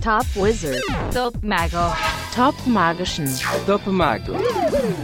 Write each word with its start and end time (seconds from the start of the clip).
Top 0.00 0.26
Wizard. 0.36 0.80
Top 1.12 1.36
Mago. 1.42 1.94
Top 2.34 2.56
Magician. 2.66 3.26
Top 3.66 3.86
Mago. 3.88 4.32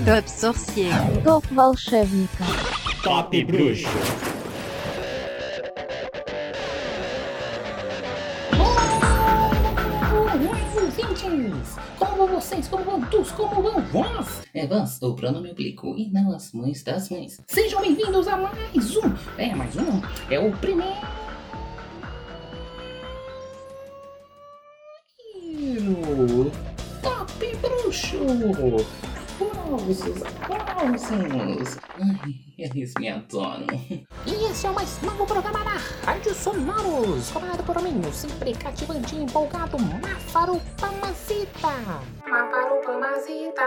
Top 0.05 0.29
Sorcier. 0.29 0.93
Top 1.25 1.47
волшебника. 1.55 2.45
Top 3.03 3.45
Bruxo. 3.45 3.87
Oi, 10.11 10.83
ouvintes! 10.83 11.77
Como 11.99 12.17
vão 12.17 12.27
vocês? 12.41 12.69
Como 12.69 12.85
vão 12.85 13.01
todos? 13.03 13.31
Como 13.33 13.63
vão 13.63 13.81
vós? 13.93 14.43
É 14.55 14.67
vós, 14.67 15.01
o 15.03 15.15
pronome 15.15 15.51
oblíquo 15.51 15.95
e 15.97 16.11
não 16.11 16.35
as 16.35 16.53
mães 16.53 16.83
das 16.83 17.09
mães. 17.11 17.41
Sejam 17.47 17.81
bem-vindos 17.81 18.27
a 18.29 18.37
mais 18.37 18.97
um. 18.97 19.13
É, 19.37 19.55
mais 19.55 19.77
um 19.77 19.83
não. 19.83 20.03
É 20.31 20.39
o 20.39 20.51
primeiro. 20.53 20.97
Bruxo! 27.94 28.18
Aplausos, 29.40 30.24
aplausos! 30.42 31.78
Ai, 32.00 32.34
eles 32.58 32.92
me 33.00 33.10
adoram. 33.10 33.68
E 34.26 34.50
esse 34.50 34.66
é 34.66 34.72
o 34.72 34.74
mais 34.74 35.00
novo 35.04 35.28
programa 35.28 35.60
da 35.64 35.78
Rádio 36.04 36.34
Sonoros, 36.34 37.30
comandado 37.30 37.62
por 37.62 37.80
mim, 37.84 38.02
o 38.08 38.12
sempre 38.12 38.54
cativante 38.54 39.16
e 39.16 39.22
empolgado 39.22 39.78
Máfaro 39.80 40.60
Pamazita. 40.80 41.68
Máfaro 42.28 42.82
Pamazita. 42.84 43.62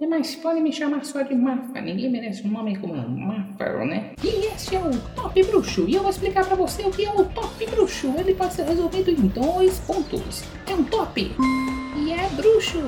E 0.00 0.06
mas 0.06 0.36
podem 0.36 0.62
me 0.62 0.72
chamar 0.72 1.04
só 1.04 1.22
de 1.22 1.34
Mafa, 1.34 1.80
ninguém 1.80 2.12
merece 2.12 2.46
um 2.46 2.52
nome 2.52 2.78
como 2.78 2.94
Máfaro, 2.94 3.84
né? 3.84 4.12
E 4.22 4.46
esse 4.46 4.76
é 4.76 4.78
o 4.78 4.96
Top 5.16 5.42
Bruxo, 5.42 5.86
e 5.88 5.96
eu 5.96 6.02
vou 6.02 6.10
explicar 6.10 6.46
pra 6.46 6.54
você 6.54 6.82
o 6.82 6.90
que 6.92 7.04
é 7.04 7.12
o 7.12 7.24
Top 7.24 7.66
Bruxo. 7.66 8.14
Ele 8.16 8.34
pode 8.36 8.54
ser 8.54 8.62
resolvido 8.62 9.10
em 9.10 9.26
dois 9.26 9.80
pontos. 9.80 10.44
É 10.68 10.74
um 10.74 10.84
top 10.84 11.34
é 11.36 11.83
bruxo. 12.34 12.78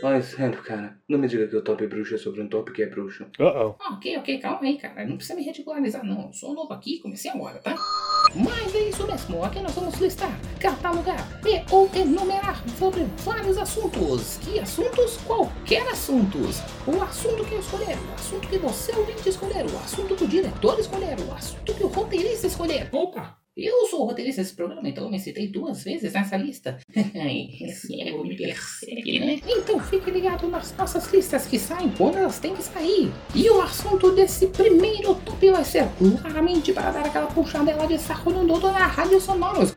Vai 0.00 0.22
sendo, 0.22 0.56
cara. 0.62 0.96
Não 1.06 1.18
me 1.18 1.28
diga 1.28 1.46
que 1.46 1.56
o 1.56 1.62
top 1.62 1.86
bruxo 1.86 2.14
é 2.14 2.18
sobre 2.18 2.40
um 2.40 2.48
top 2.48 2.72
que 2.72 2.82
é 2.82 2.86
bruxo. 2.86 3.26
Uh-oh. 3.38 3.74
Ok, 3.92 4.16
ok, 4.16 4.38
calma 4.38 4.60
aí, 4.62 4.78
cara. 4.78 5.04
Não 5.04 5.16
precisa 5.16 5.38
me 5.38 5.44
ridicularizar, 5.44 6.02
não. 6.04 6.28
Eu 6.28 6.32
sou 6.32 6.54
novo 6.54 6.72
aqui, 6.72 7.00
comecei 7.00 7.30
agora, 7.30 7.58
tá? 7.58 7.76
Mas 8.34 8.74
é 8.74 8.88
isso 8.88 9.06
mesmo. 9.06 9.44
Aqui 9.44 9.60
nós 9.60 9.74
vamos 9.74 9.98
listar, 10.00 10.30
catalogar 10.58 11.28
e 11.44 11.62
ou 11.70 11.90
enumerar 11.94 12.64
sobre 12.78 13.04
vários 13.18 13.58
assuntos. 13.58 14.38
Que 14.38 14.58
assuntos? 14.58 15.18
Qualquer 15.18 15.86
assuntos. 15.88 16.60
O 16.86 17.02
assunto 17.02 17.44
que 17.44 17.54
eu 17.54 17.60
escolher, 17.60 17.98
o 17.98 18.14
assunto 18.14 18.48
que 18.48 18.58
você 18.58 18.92
ouvinte 18.96 19.28
escolher, 19.28 19.66
o 19.66 19.76
assunto 19.84 20.16
que 20.16 20.24
o 20.24 20.28
diretor 20.28 20.78
escolher, 20.78 21.16
o 21.20 21.32
assunto 21.32 21.74
que 21.74 21.84
o 21.84 21.88
roteirista 21.88 22.46
escolher. 22.46 22.88
Opa! 22.92 23.39
Eu 23.56 23.86
sou 23.86 24.02
o 24.02 24.06
roteirista 24.06 24.42
desse 24.42 24.54
programa, 24.54 24.88
então 24.88 25.04
eu 25.04 25.10
me 25.10 25.18
citei 25.18 25.48
duas 25.48 25.82
vezes 25.82 26.12
nessa 26.12 26.36
lista. 26.36 26.78
Esse 26.94 28.00
ego 28.00 28.22
me 28.22 28.36
persegue, 28.36 29.18
né? 29.18 29.40
Então 29.46 29.80
fique 29.80 30.10
ligado 30.10 30.48
nas 30.48 30.74
nossas 30.76 31.12
listas 31.12 31.46
que 31.46 31.58
saem 31.58 31.90
quando 31.90 32.16
elas 32.16 32.38
têm 32.38 32.54
que 32.54 32.62
sair. 32.62 33.10
E 33.34 33.50
o 33.50 33.60
assunto 33.60 34.12
desse 34.12 34.46
primeiro 34.46 35.14
top 35.16 35.50
vai 35.50 35.64
ser 35.64 35.88
claramente 35.98 36.72
para 36.72 36.92
dar 36.92 37.06
aquela 37.06 37.26
puxadela 37.26 37.86
de 37.86 37.98
saco 37.98 38.30
no 38.30 38.46
dodo 38.46 38.70
na 38.70 38.86
Rádio 38.86 39.20
Sonoros. 39.20 39.74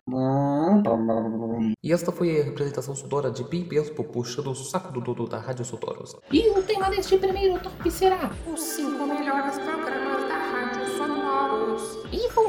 E 1.82 1.92
esta 1.92 2.12
foi 2.12 2.42
a 2.42 2.44
representação 2.44 2.96
sonora 2.96 3.32
de 3.32 3.44
Bim 3.44 3.64
Bespo 3.64 4.04
puxando 4.04 4.52
o 4.52 4.56
saco 4.56 4.94
do 4.94 5.02
Dudu 5.02 5.28
da 5.28 5.40
Rádio 5.40 5.66
Sonoros. 5.66 6.16
E 6.32 6.48
o 6.50 6.62
tema 6.62 6.90
deste 6.90 7.18
primeiro 7.18 7.60
top 7.60 7.90
será 7.90 8.32
os 8.48 8.62
cinco 8.62 9.06
melhores 9.06 9.58
programas 9.58 10.03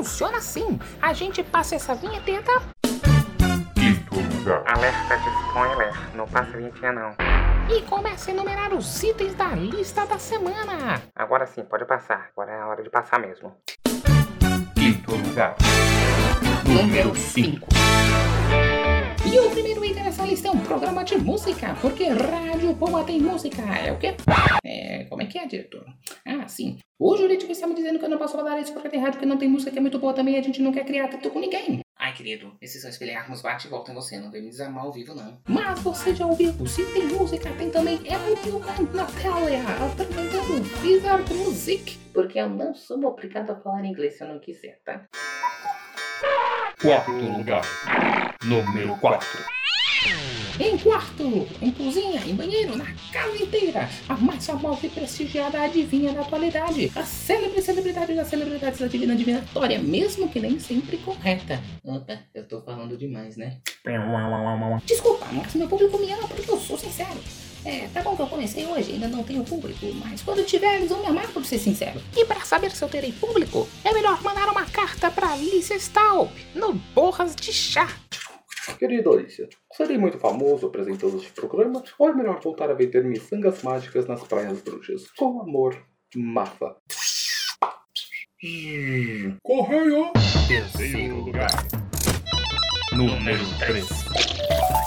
funciona 0.04 0.36
assim: 0.36 0.78
a 1.00 1.12
gente 1.14 1.42
passa 1.42 1.74
essa 1.74 1.94
vinheteta 1.94 2.52
Quinto 3.74 4.14
lugar. 4.14 4.62
Alerta 4.66 5.16
de 5.16 5.28
spoiler, 5.46 6.14
não 6.14 6.28
passa 6.28 6.56
vinhetinha 6.56 6.92
não. 6.92 7.16
e 7.74 7.80
começa 7.82 8.30
a 8.30 8.34
enumerar 8.34 8.74
os 8.74 9.02
itens 9.02 9.34
da 9.34 9.48
lista 9.48 10.06
da 10.06 10.18
semana. 10.18 11.02
Agora 11.16 11.46
sim, 11.46 11.64
pode 11.64 11.86
passar. 11.86 12.28
Agora 12.32 12.52
é 12.52 12.60
a 12.60 12.66
hora 12.66 12.82
de 12.82 12.90
passar 12.90 13.18
mesmo. 13.18 13.56
Quinto 14.74 15.12
lugar. 15.12 15.56
Número 16.66 17.14
5. 17.14 17.66
E 19.26 19.38
o 19.38 19.50
primeiro 19.50 19.84
item 19.84 20.04
dessa 20.04 20.22
lista 20.22 20.48
é 20.48 20.50
um 20.50 20.60
programa 20.60 21.02
de 21.02 21.16
música, 21.16 21.74
porque 21.80 22.04
Rádio 22.04 22.74
Poma 22.76 23.04
tem 23.04 23.20
música. 23.20 23.62
É 23.62 23.90
o 23.90 23.98
quê? 23.98 24.14
É, 24.64 25.04
como 25.04 25.22
é 25.22 25.26
que 25.26 25.38
é, 25.38 25.46
diretor? 25.46 25.86
Ah, 26.26 26.46
sim. 26.46 26.78
O 26.98 27.16
jurídico 27.16 27.50
está 27.50 27.66
me 27.66 27.74
dizendo 27.74 27.98
que 27.98 28.04
eu 28.04 28.10
não 28.10 28.18
posso 28.18 28.36
falar 28.36 28.60
isso 28.60 28.72
porque 28.72 28.88
tem 28.88 29.00
rádio 29.00 29.18
que 29.18 29.26
não 29.26 29.38
tem 29.38 29.48
música 29.48 29.70
que 29.70 29.78
é 29.78 29.80
muito 29.80 29.98
boa 29.98 30.12
também 30.12 30.34
e 30.34 30.38
a 30.38 30.42
gente 30.42 30.60
não 30.60 30.72
quer 30.72 30.84
criar 30.84 31.06
atrito 31.06 31.30
com 31.30 31.40
ninguém. 31.40 31.80
Ai, 31.98 32.12
querido, 32.12 32.54
esses 32.60 32.82
são 32.82 32.90
espelharmos 32.90 33.40
bate 33.40 33.66
e 33.66 33.70
volta 33.70 33.90
em 33.90 33.94
você, 33.94 34.18
não 34.18 34.30
vem 34.30 34.42
me 34.42 34.50
desarmar 34.50 34.84
ao 34.84 34.92
vivo, 34.92 35.14
não. 35.14 35.38
Mas 35.48 35.80
você 35.80 36.14
já 36.14 36.26
ouviu? 36.26 36.52
Se 36.66 36.84
tem 36.92 37.06
música, 37.06 37.50
tem 37.56 37.70
também 37.70 37.94
Emily 38.04 38.92
Natalia 38.92 39.62
apresentando 39.90 40.82
Wizard 40.82 41.34
Music. 41.34 41.98
Porque 42.12 42.38
eu 42.38 42.50
não 42.50 42.74
sou 42.74 43.02
obrigado 43.04 43.50
a 43.50 43.56
falar 43.56 43.84
inglês 43.86 44.18
se 44.18 44.22
eu 44.22 44.28
não 44.28 44.38
quiser, 44.38 44.80
tá? 44.84 45.06
Quarto 46.80 47.10
lugar. 47.12 47.62
Número 48.44 48.94
4. 48.96 49.26
Em 50.60 50.76
quarto, 50.78 51.48
em 51.62 51.70
cozinha, 51.70 52.20
em 52.26 52.34
banheiro, 52.34 52.76
na 52.76 52.86
casa 53.10 53.42
inteira, 53.42 53.88
a 54.08 54.14
mais 54.16 54.46
famosa 54.46 54.86
e 54.86 54.90
prestigiada 54.90 55.62
adivinha 55.62 56.12
da 56.12 56.20
atualidade, 56.20 56.92
a 56.94 57.02
célebre 57.02 57.62
celebridade 57.62 58.14
das 58.14 58.28
celebridades 58.28 58.78
da 58.78 58.86
divina 58.86 59.16
divinatória, 59.16 59.78
mesmo 59.78 60.28
que 60.28 60.38
nem 60.38 60.60
sempre 60.60 60.98
correta. 60.98 61.60
Opa, 61.82 62.18
eu 62.34 62.46
tô 62.46 62.60
falando 62.60 62.96
demais, 62.98 63.36
né? 63.36 63.56
Desculpa, 64.84 65.26
mas 65.32 65.54
meu 65.54 65.66
público 65.66 65.98
me 65.98 66.12
ama 66.12 66.28
porque 66.28 66.50
eu 66.50 66.60
sou 66.60 66.78
sincero. 66.78 67.18
É, 67.64 67.88
tá 67.94 68.02
bom 68.02 68.14
que 68.14 68.20
eu 68.20 68.26
comecei 68.26 68.66
hoje, 68.66 68.92
ainda 68.92 69.08
não 69.08 69.24
tenho 69.24 69.42
público, 69.42 69.86
mas 69.94 70.20
quando 70.20 70.44
tiver 70.44 70.76
eles 70.76 70.90
vão 70.90 71.00
me 71.00 71.06
amar 71.06 71.26
por 71.28 71.46
ser 71.46 71.58
sincero. 71.58 71.98
E 72.14 72.26
para 72.26 72.40
saber 72.40 72.70
se 72.72 72.84
eu 72.84 72.88
terei 72.90 73.10
público, 73.10 73.66
é 73.82 73.92
melhor 73.92 74.22
mandar 74.22 74.50
uma 74.50 74.66
carta 74.66 75.10
pra 75.10 75.32
Alice 75.32 75.72
Staub, 75.80 76.30
no 76.54 76.74
Borras 76.94 77.34
de 77.34 77.52
Chá. 77.54 77.88
Querida 78.78 79.10
Alicia, 79.10 79.48
serei 79.72 79.98
muito 79.98 80.18
famoso 80.18 80.66
apresentando 80.66 81.16
este 81.18 81.32
programa 81.32 81.82
ou 81.98 82.08
é 82.08 82.14
melhor 82.14 82.40
voltar 82.40 82.70
a 82.70 82.74
vender 82.74 83.04
miçangas 83.04 83.62
mágicas 83.62 84.06
nas 84.06 84.22
praias 84.24 84.60
bruxas? 84.62 85.10
Com 85.12 85.40
amor, 85.40 85.76
Mafa. 86.16 86.76
Correio. 89.42 90.12
Terceiro 90.48 91.16
lugar. 91.16 91.50
Número 92.92 93.44
3. 93.58 94.83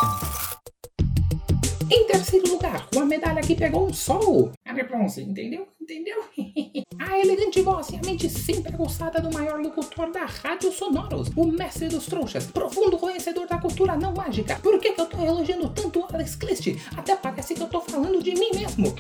Em 1.90 2.06
terceiro 2.06 2.50
lugar, 2.50 2.86
uma 2.94 3.06
medalha 3.06 3.42
que 3.42 3.56
pegou 3.56 3.88
um 3.88 3.94
sol. 3.94 4.52
A 4.66 4.74
bronze, 4.84 5.22
entendeu? 5.22 5.68
Entendeu? 5.82 6.22
a 7.00 7.20
elegante 7.20 7.62
voz 7.62 7.90
e 7.90 7.96
a 7.96 8.02
mente 8.06 8.30
sempre 8.30 8.74
aguçada 8.74 9.22
do 9.22 9.34
maior 9.34 9.62
locutor 9.62 10.12
da 10.12 10.26
Rádio 10.26 10.70
Sonoros, 10.72 11.30
o 11.34 11.46
mestre 11.46 11.88
dos 11.88 12.06
trouxas, 12.06 12.48
profundo 12.48 12.98
conhecedor 12.98 13.48
da 13.48 13.58
cultura 13.58 13.96
não 13.96 14.14
mágica. 14.14 14.60
Por 14.60 14.80
que, 14.80 14.92
que 14.92 15.00
eu 15.00 15.06
tô 15.06 15.18
elogiando 15.24 15.70
tanto 15.70 16.06
Alex 16.14 16.36
Clist? 16.36 16.68
Até 16.98 17.16
parece 17.16 17.54
que 17.54 17.62
eu 17.62 17.70
tô 17.70 17.80
falando 17.80 18.22
de 18.22 18.34
mim 18.34 18.50
mesmo. 18.54 18.94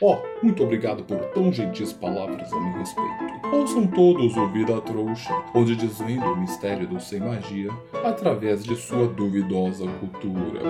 Ó, 0.00 0.22
muito 0.42 0.62
obrigado 0.62 1.04
por 1.04 1.18
tão 1.30 1.50
gentis 1.50 1.92
palavras 1.92 2.52
a 2.52 2.60
meu 2.60 2.78
respeito. 2.78 3.46
Ouçam 3.50 3.86
todos 3.86 4.36
o 4.36 4.48
Vida 4.48 4.78
Trouxa, 4.82 5.32
onde 5.54 5.74
desvendo 5.74 6.26
o 6.26 6.36
mistério 6.36 6.86
do 6.86 7.00
sem 7.00 7.20
magia 7.20 7.70
através 8.04 8.62
de 8.62 8.76
sua 8.76 9.08
duvidosa 9.08 9.86
cultura. 9.98 10.60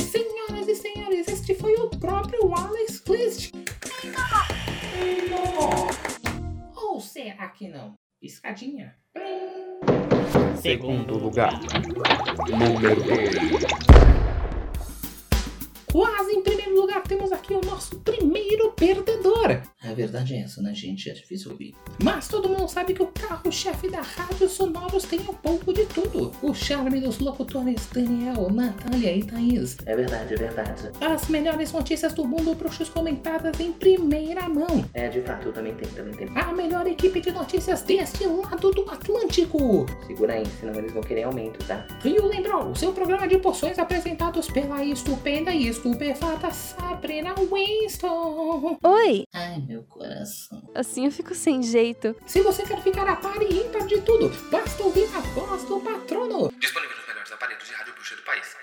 Senhoras 0.00 0.68
e 0.68 0.74
senhores, 0.74 1.28
este 1.28 1.54
foi 1.54 1.74
o 1.76 1.88
próprio 1.88 2.54
Alex 2.54 3.00
Clist. 3.00 3.54
Ou 6.76 7.00
será 7.00 7.48
que 7.48 7.68
não? 7.68 7.94
Piscadinha. 8.20 8.94
Segundo 10.60 11.16
lugar. 11.16 11.58
Número 12.50 13.02
2. 13.02 14.03
Quase 15.94 16.32
em 16.32 16.42
primeiro 16.42 16.74
lugar 16.74 17.04
temos 17.04 17.30
aqui 17.30 17.54
o 17.54 17.60
nosso 17.64 18.00
primeiro 18.00 18.72
perdedor. 18.72 19.62
A 19.84 19.92
verdade 19.92 20.34
é 20.34 20.40
essa, 20.40 20.62
né, 20.62 20.74
gente? 20.74 21.10
É 21.10 21.12
difícil 21.12 21.50
ouvir. 21.50 21.74
Mas 22.02 22.26
todo 22.26 22.48
mundo 22.48 22.68
sabe 22.68 22.94
que 22.94 23.02
o 23.02 23.06
carro-chefe 23.08 23.90
da 23.90 24.00
Rádio 24.00 24.48
Sonoros 24.48 25.04
tem 25.04 25.20
um 25.20 25.34
pouco 25.34 25.72
de 25.72 25.84
tudo. 25.86 26.32
O 26.42 26.54
charme 26.54 27.00
dos 27.00 27.18
locutores 27.18 27.86
Daniel, 27.92 28.50
Natália 28.50 29.16
e 29.16 29.22
Thaís. 29.22 29.76
É 29.84 29.94
verdade, 29.94 30.34
é 30.34 30.36
verdade. 30.36 30.90
As 31.00 31.28
melhores 31.28 31.72
notícias 31.72 32.14
do 32.14 32.24
mundo 32.24 32.54
bruxos 32.54 32.88
comentadas 32.88 33.60
em 33.60 33.72
primeira 33.72 34.48
mão. 34.48 34.84
É, 34.94 35.08
de 35.08 35.20
fato, 35.20 35.52
também 35.52 35.74
tem, 35.74 35.88
também 35.90 36.14
tem. 36.14 36.28
A 36.34 36.52
melhor 36.52 36.86
equipe 36.86 37.20
de 37.20 37.30
notícias 37.30 37.82
deste 37.82 38.26
lado 38.26 38.70
do 38.70 38.88
Atlântico. 38.90 39.84
Segura 40.06 40.34
aí, 40.34 40.46
senão 40.60 40.74
eles 40.74 40.92
vão 40.92 41.02
querer 41.02 41.24
aumento, 41.24 41.64
tá? 41.66 41.86
Rio 42.02 42.26
Lembrou, 42.26 42.74
seu 42.74 42.92
programa 42.92 43.28
de 43.28 43.38
poções 43.38 43.78
apresentados 43.78 44.48
pela 44.48 44.82
estupenda 44.82 45.52
e 45.52 45.68
estupefata 45.68 46.50
Sabrina 46.50 47.34
Winston. 47.34 48.78
Oi, 48.82 49.24
Ai, 49.34 49.62
meu 49.66 49.73
meu 49.74 49.82
coração. 49.82 50.62
Assim 50.72 51.04
eu 51.04 51.10
fico 51.10 51.34
sem 51.34 51.62
jeito. 51.62 52.14
Se 52.26 52.40
você 52.42 52.62
quer 52.62 52.80
ficar 52.80 53.08
a 53.08 53.16
par 53.16 53.42
e 53.42 53.60
ímpar 53.60 53.86
de 53.86 54.00
tudo, 54.02 54.30
basta 54.50 54.82
ouvir 54.84 55.08
a 55.14 55.20
voz 55.20 55.64
do 55.64 55.80
patrono. 55.80 56.52
Disponível 56.60 56.96
nos 56.96 57.08
melhores 57.08 57.32
aparelhos 57.32 57.66
de 57.66 57.72
rádio 57.72 57.94
bruxa 57.94 58.14
do 58.14 58.22
país. 58.22 58.56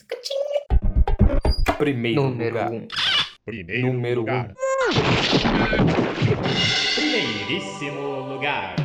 Primeiro 1.77 2.21
Número 2.21 2.49
lugar. 2.55 2.71
1. 2.71 2.75
Um. 2.75 2.87
Primeiro 3.43 3.87
Número 3.87 4.19
lugar. 4.21 4.53
Primeiríssimo 6.95 8.33
lugar. 8.33 8.75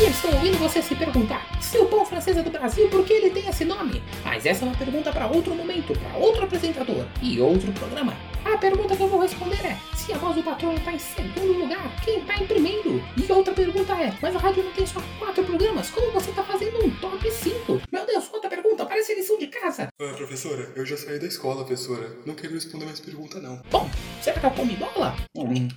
E 0.00 0.04
estou 0.06 0.32
ouvindo 0.32 0.58
você 0.58 0.80
se 0.80 0.94
perguntar: 0.94 1.51
se 1.72 1.78
o 1.78 1.86
pão 1.86 2.04
francês 2.04 2.36
é 2.36 2.42
do 2.42 2.50
Brasil, 2.50 2.86
por 2.90 3.02
que 3.02 3.14
ele 3.14 3.30
tem 3.30 3.48
esse 3.48 3.64
nome? 3.64 4.02
Mas 4.22 4.44
essa 4.44 4.62
é 4.62 4.68
uma 4.68 4.76
pergunta 4.76 5.10
para 5.10 5.26
outro 5.26 5.54
momento, 5.54 5.98
para 5.98 6.18
outro 6.18 6.44
apresentador 6.44 7.06
e 7.22 7.40
outro 7.40 7.72
programa. 7.72 8.14
A 8.44 8.58
pergunta 8.58 8.94
que 8.94 9.02
eu 9.02 9.08
vou 9.08 9.20
responder 9.20 9.64
é: 9.64 9.78
se 9.96 10.12
a 10.12 10.18
voz 10.18 10.36
do 10.36 10.42
patrono 10.42 10.76
está 10.76 10.92
em 10.92 10.98
segundo 10.98 11.60
lugar, 11.60 11.90
quem 12.04 12.18
está 12.18 12.36
em 12.36 12.46
primeiro? 12.46 13.02
E 13.16 13.32
outra 13.32 13.54
pergunta 13.54 13.94
é: 13.94 14.12
mas 14.20 14.36
a 14.36 14.38
rádio 14.38 14.64
não 14.64 14.72
tem 14.72 14.84
só 14.84 15.00
quatro 15.18 15.42
programas? 15.44 15.88
Como 15.88 16.12
você 16.12 16.28
está 16.28 16.42
fazendo 16.42 16.84
um 16.84 16.90
top 16.96 17.30
5? 17.30 17.80
Meu 17.90 18.04
Deus, 18.04 18.30
outra 18.30 18.50
pergunta, 18.50 18.84
parece 18.84 19.14
lição 19.14 19.38
de 19.38 19.46
casa. 19.46 19.88
Ah, 19.98 20.12
professora, 20.14 20.70
eu 20.76 20.84
já 20.84 20.98
saí 20.98 21.18
da 21.18 21.26
escola, 21.26 21.64
professora. 21.64 22.18
Não 22.26 22.34
quero 22.34 22.52
responder 22.52 22.84
mais 22.84 23.00
pergunta, 23.00 23.40
não. 23.40 23.62
Bom, 23.70 23.88
será 24.20 24.38
que 24.38 24.44
eu 24.44 24.50
comi 24.50 24.76
bola? 24.76 25.16
Hum. 25.34 25.68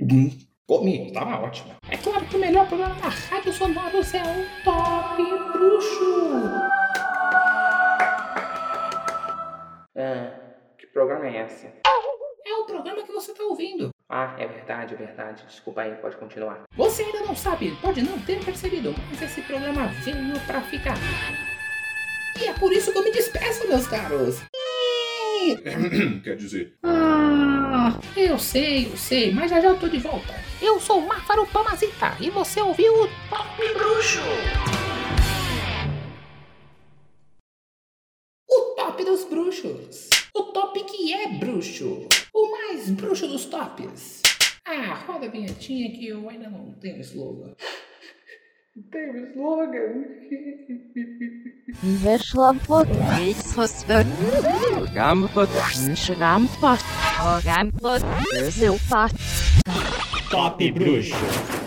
Hum. 0.00 0.38
Comi, 0.66 1.12
tava 1.12 1.40
ótimo. 1.40 1.79
Claro 2.02 2.24
que 2.26 2.36
o 2.36 2.38
melhor 2.38 2.66
programa 2.66 2.94
da 2.94 3.08
Rádio 3.08 3.52
Sonoros 3.52 4.14
é 4.14 4.22
o 4.22 4.64
Top 4.64 5.22
Bruxo. 5.52 6.40
Ah, 9.96 10.32
que 10.78 10.86
programa 10.86 11.26
é 11.26 11.44
esse? 11.44 11.66
É 11.66 12.54
o 12.54 12.64
programa 12.64 13.02
que 13.02 13.12
você 13.12 13.34
tá 13.34 13.42
ouvindo. 13.44 13.90
Ah, 14.08 14.34
é 14.38 14.46
verdade, 14.46 14.94
é 14.94 14.96
verdade. 14.96 15.44
Desculpa 15.46 15.82
aí, 15.82 15.94
pode 15.96 16.16
continuar. 16.16 16.62
Você 16.74 17.02
ainda 17.02 17.20
não 17.20 17.36
sabe, 17.36 17.76
pode 17.82 18.00
não 18.02 18.18
ter 18.20 18.42
percebido, 18.44 18.94
mas 19.10 19.20
esse 19.20 19.42
programa 19.42 19.86
veio 20.02 20.40
pra 20.46 20.62
ficar. 20.62 20.96
E 22.40 22.46
é 22.46 22.54
por 22.54 22.72
isso 22.72 22.90
que 22.92 22.98
eu 22.98 23.04
me 23.04 23.12
despeço, 23.12 23.68
meus 23.68 23.86
caros. 23.86 24.40
Quer 26.22 26.36
dizer, 26.36 26.74
Ah, 26.82 27.98
eu 28.16 28.38
sei, 28.38 28.86
eu 28.86 28.96
sei, 28.96 29.32
mas 29.32 29.50
já 29.50 29.60
já 29.60 29.68
eu 29.68 29.78
tô 29.78 29.88
de 29.88 29.98
volta. 29.98 30.34
Eu 30.60 30.78
sou 30.80 30.98
o 30.98 31.08
Máfaro 31.08 31.46
Pamazita 31.46 32.16
e 32.20 32.28
você 32.30 32.60
ouviu 32.60 32.92
o 32.92 33.08
Top 33.30 33.74
Bruxo. 33.74 34.20
O 38.48 38.74
Top 38.76 39.04
dos 39.04 39.24
Bruxos. 39.24 40.10
O 40.34 40.42
top 40.52 40.84
que 40.84 41.12
é 41.12 41.28
bruxo. 41.38 42.06
O 42.34 42.50
mais 42.52 42.90
bruxo 42.90 43.26
dos 43.26 43.46
tops. 43.46 44.22
Ah, 44.64 44.94
roda 45.06 45.26
a 45.26 45.30
vinhetinha 45.30 45.90
que 45.90 46.08
eu 46.08 46.28
ainda 46.28 46.48
não 46.50 46.72
tenho 46.74 47.00
slogan. 47.00 47.54
Tenho 48.92 49.26
slogan. 49.32 50.04
Weszła 51.82 52.54
pod 52.66 52.88
Gampot. 54.94 55.50
Schrampot. 55.94 56.80
Gampot. 57.44 58.02
Silpot. 58.50 59.12
Top 60.30 60.58
Bruxo. 60.74 61.59